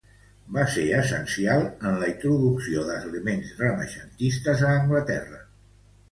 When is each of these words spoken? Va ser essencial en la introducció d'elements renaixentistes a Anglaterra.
Va 0.53 0.61
ser 0.75 0.83
essencial 0.99 1.59
en 1.89 1.99
la 2.03 2.07
introducció 2.11 2.85
d'elements 2.87 3.51
renaixentistes 3.59 4.63
a 4.71 4.71
Anglaterra. 4.79 5.43